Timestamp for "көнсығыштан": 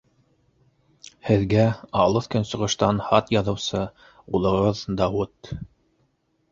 2.37-3.05